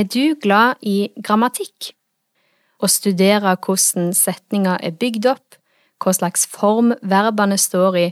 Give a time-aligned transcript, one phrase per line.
[0.00, 1.90] Er du glad i grammatikk?
[2.80, 5.56] Å studere hvordan setninger er bygd opp,
[6.00, 8.04] hva slags form verbene står i,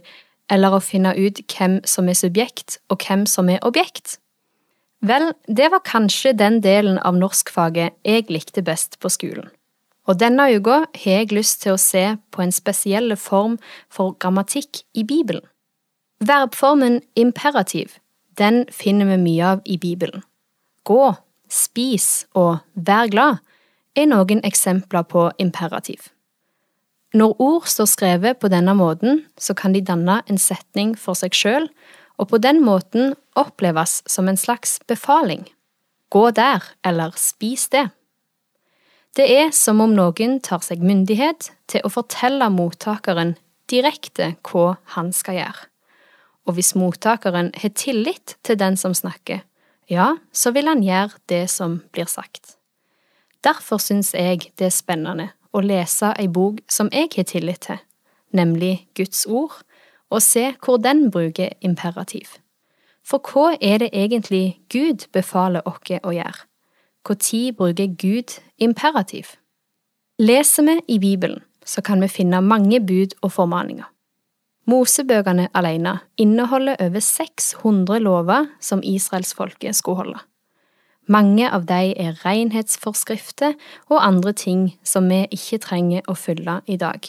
[0.52, 4.18] eller å finne ut hvem som er subjekt og hvem som er objekt?
[5.00, 9.46] Vel, det var kanskje den delen av norskfaget jeg likte best på skolen.
[10.08, 12.02] Og denne uka har jeg lyst til å se
[12.34, 13.56] på en spesiell form
[13.88, 15.46] for grammatikk i Bibelen.
[16.20, 17.96] Verbformen imperativ,
[18.36, 20.26] den finner vi mye av i Bibelen.
[20.84, 21.14] Gå,
[21.52, 23.42] spis og vær glad
[23.98, 26.10] er noen eksempler på imperativ.
[27.16, 31.32] Når ord står skrevet på denne måten, så kan de danne en setning for seg
[31.34, 31.70] sjøl,
[32.18, 35.46] og på den måten oppleves som en slags befaling.
[36.12, 37.88] Gå der, eller spis det.
[39.16, 43.36] Det er som om noen tar seg myndighet til å fortelle mottakeren
[43.72, 45.66] direkte hva han skal gjøre.
[46.48, 49.42] Og hvis mottakeren har tillit til den som snakker,
[49.88, 52.56] ja, så vil han gjøre det som blir sagt.
[53.44, 57.78] Derfor syns jeg det er spennende å lese ei bok som jeg har tillit til,
[58.34, 59.62] nemlig Guds ord,
[60.10, 62.38] og se hvor den bruker imperativ.
[63.04, 66.44] For hva er det egentlig Gud befaler oss å gjøre?
[67.08, 69.38] Når bruker Gud imperativ?
[70.18, 73.86] Leser vi i Bibelen, så kan vi finne mange bud og formaninger.
[74.68, 80.18] Mosebøkene alene inneholder over 600 lover som israelsfolket skulle holde.
[81.08, 83.54] Mange av de er renhetsforskrifter
[83.88, 87.00] og andre ting som vi ikke trenger å følge i dag.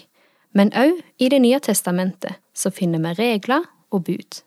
[0.55, 4.39] Men òg i Det nye testamentet så finner vi regler og bud.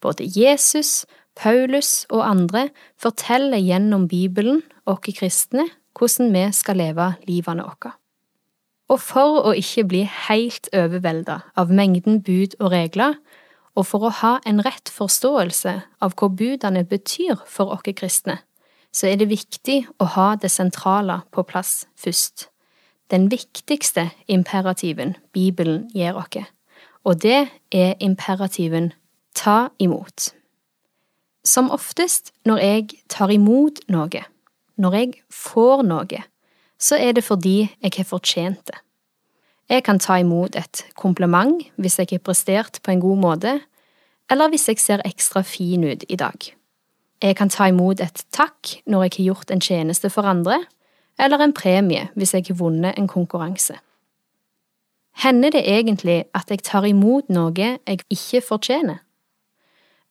[0.00, 5.66] Både Jesus, Paulus og andre forteller gjennom Bibelen oss kristne
[5.98, 7.96] hvordan vi skal leve livene våre.
[8.88, 13.16] Og for å ikke bli helt overvelda av mengden bud og regler,
[13.74, 15.74] og for å ha en rett forståelse
[16.04, 18.38] av hva budene betyr for oss kristne,
[18.94, 22.48] så er det viktig å ha det sentrale på plass først.
[23.10, 26.46] Den viktigste imperativen Bibelen gir oss,
[27.04, 28.92] og det er imperativen
[29.34, 30.30] ta imot.
[31.44, 34.22] Som oftest når jeg tar imot noe,
[34.76, 36.22] når jeg får noe,
[36.78, 38.78] så er det fordi jeg har fortjent det.
[39.68, 43.60] Jeg kan ta imot et kompliment hvis jeg har prestert på en god måte,
[44.30, 46.36] eller hvis jeg ser ekstra fin ut i dag.
[47.22, 50.64] Jeg kan ta imot et takk når jeg har gjort en tjeneste for andre,
[51.18, 53.78] eller en premie hvis jeg har vunnet en konkurranse.
[55.22, 58.98] Hender det egentlig at jeg tar imot noe jeg ikke fortjener?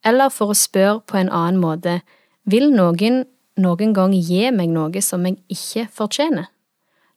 [0.04, 2.00] Eller for å spørre på en annen måte,
[2.44, 3.24] vil noen
[3.58, 6.50] noen gang gi meg noe som jeg ikke fortjener?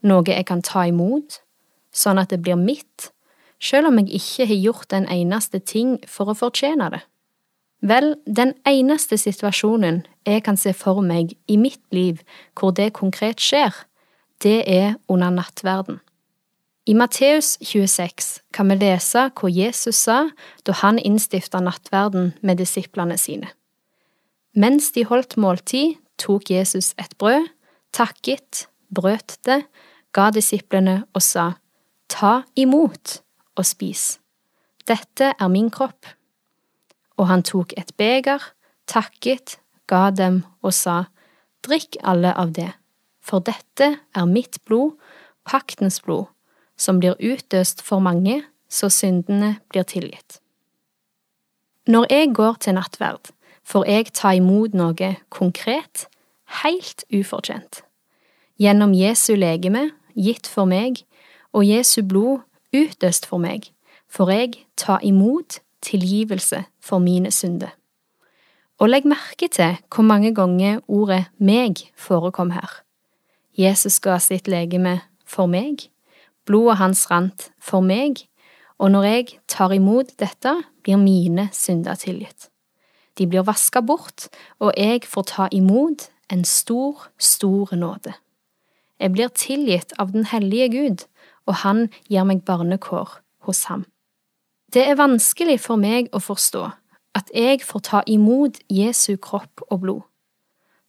[0.03, 1.41] Noe jeg kan ta imot,
[1.93, 3.11] sånn at det blir mitt,
[3.62, 7.03] selv om jeg ikke har gjort en eneste ting for å fortjene det?
[7.87, 12.23] Vel, den eneste situasjonen jeg kan se for meg i mitt liv
[12.57, 13.75] hvor det konkret skjer,
[14.43, 16.01] det er under nattverden.
[16.87, 20.19] I Matteus 26 kan vi lese hva Jesus sa
[20.67, 23.51] da han innstifta nattverden med disiplene sine.
[24.55, 27.51] Mens de holdt måltid, tok Jesus et brød,
[27.93, 29.64] takket, brøt det,
[30.12, 31.54] ga disiplene og sa,
[32.08, 33.19] Ta imot
[33.58, 34.20] og spis.
[34.86, 36.06] Dette er min kropp.
[37.19, 38.42] Og han tok et beger,
[38.86, 39.58] takket,
[39.91, 41.06] ga dem og sa,
[41.66, 42.70] Drikk alle av det,
[43.19, 44.94] for dette er mitt blod,
[45.42, 46.28] paktens blod
[46.76, 50.41] som blir utøst for mange, så syndene blir tilgitt.
[51.86, 53.32] Når jeg går til nattverd,
[53.66, 56.06] får jeg ta imot noe konkret,
[56.62, 57.82] helt ufortjent.
[58.59, 61.03] Gjennom Jesu legeme, gitt for meg,
[61.53, 63.71] og Jesu blod, utøst for meg,
[64.09, 67.75] får jeg ta imot tilgivelse for mine synder.
[68.81, 72.83] Og legg merke til hvor mange ganger ordet meg forekom her.
[73.56, 75.89] Jesus ga sitt legeme for meg,
[76.47, 78.22] Blodet hans rant for meg,
[78.78, 80.53] og når jeg tar imot dette,
[80.86, 82.51] blir mine synder tilgitt.
[83.19, 84.28] De blir vaska bort,
[84.63, 88.15] og jeg får ta imot en stor, stor nåde.
[89.01, 91.04] Jeg blir tilgitt av den hellige Gud,
[91.47, 93.84] og han gir meg barnekår hos ham.
[94.72, 96.65] Det er vanskelig for meg å forstå
[97.16, 100.03] at jeg får ta imot Jesu kropp og blod,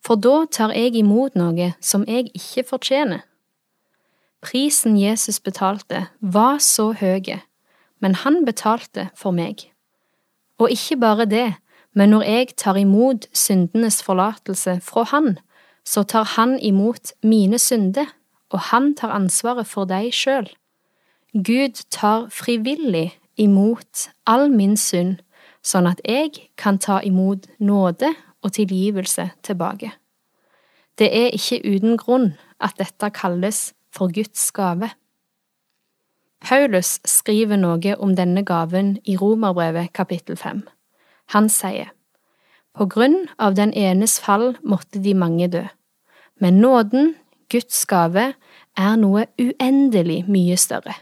[0.04, 3.24] for da tar jeg imot noe som jeg ikke fortjener.
[4.44, 7.40] Prisen Jesus betalte, var så høy,
[8.00, 9.66] men han betalte for meg.
[10.62, 11.48] Og ikke bare det,
[11.98, 15.38] men når jeg tar imot syndenes forlatelse fra han,
[15.88, 18.10] så tar han imot mine synder,
[18.52, 20.50] og han tar ansvaret for deg sjøl.
[21.32, 25.22] Gud tar frivillig imot all min synd,
[25.64, 28.14] sånn at jeg kan ta imot nåde
[28.44, 29.94] og tilgivelse tilbake.
[30.98, 34.90] Det er ikke uten grunn at dette kalles for Guds gave.
[36.42, 40.64] Paulus skriver noe om denne gaven i Romerbrevet kapittel fem.
[41.34, 41.92] Han sier,
[42.78, 45.64] På grunn av den enes fall måtte de mange dø,
[46.38, 47.16] men nåden,
[47.50, 48.34] Guds gave,
[48.78, 50.94] er noe uendelig mye større.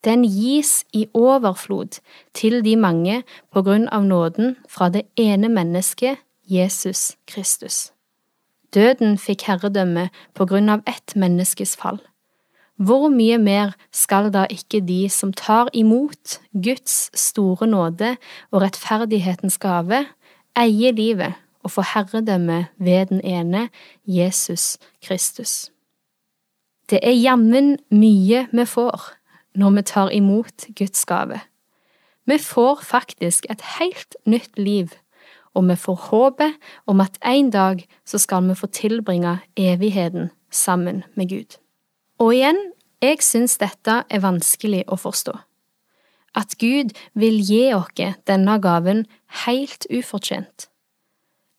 [0.00, 1.98] Den gis i overflod
[2.32, 3.20] til de mange
[3.52, 7.90] på grunn av nåden fra det ene mennesket, Jesus Kristus.
[8.72, 12.00] Døden fikk herredømme på grunn av ett menneskes fall.
[12.80, 18.14] Hvor mye mer skal da ikke de som tar imot Guds store nåde
[18.54, 20.06] og rettferdighetens gave,
[20.58, 23.68] eie livet og få herredømme ved den ene,
[24.06, 25.70] Jesus Kristus?
[26.90, 29.12] Det er jammen mye vi får
[29.54, 31.40] når vi tar imot Guds gave.
[32.26, 34.88] Vi får faktisk et helt nytt liv,
[35.54, 36.52] og vi får håpet
[36.86, 41.58] om at en dag så skal vi få tilbringe evigheten sammen med Gud.
[42.18, 42.58] Og igjen,
[43.02, 45.32] jeg syns dette er vanskelig å forstå.
[46.34, 49.06] At Gud vil gi oss denne gaven
[49.44, 50.68] helt ufortjent.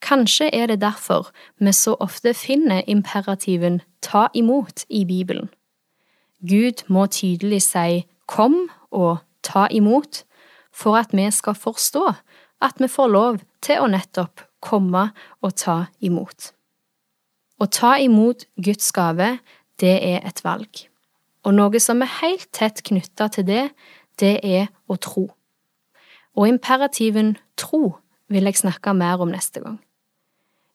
[0.01, 1.29] Kanskje er det derfor
[1.59, 5.49] vi så ofte finner imperativen ta imot i Bibelen.
[6.41, 10.23] Gud må tydelig si kom og ta imot
[10.73, 12.07] for at vi skal forstå
[12.61, 15.09] at vi får lov til å nettopp komme
[15.41, 16.51] og ta imot.
[17.61, 19.37] Å ta imot Guds gave,
[19.81, 20.87] det er et valg,
[21.45, 23.65] og noe som er helt tett knytta til det,
[24.21, 25.27] det er å tro.
[26.37, 27.97] Og imperativen tro
[28.31, 29.79] vil jeg snakke mer om neste gang.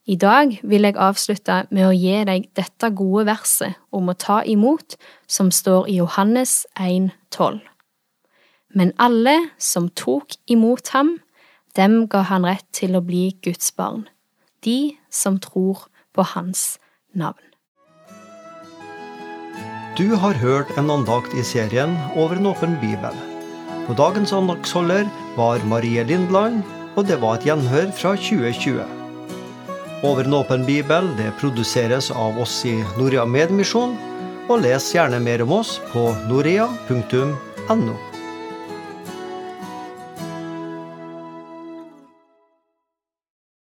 [0.06, 4.42] I dag vil jeg avslutte med å gi deg dette gode verset om å ta
[4.46, 4.94] imot,
[5.26, 7.58] som står i Johannes 1,12.
[8.76, 11.16] Men alle som tok imot ham,
[11.74, 14.06] dem ga han rett til å bli Guds barn,
[14.62, 16.76] de som tror på hans
[17.10, 17.42] navn.
[19.98, 23.25] Du har hørt en andakt i serien Over en åpen bibel.
[23.86, 25.06] Og dagens andaktsholder
[25.36, 26.62] var Marie Lindland,
[26.96, 28.82] og det var et gjenhør fra 2020.
[30.04, 33.96] Over en åpen bibel det produseres av oss i Norea Medmisjon.
[34.46, 37.96] Og les gjerne mer om oss på norea.no.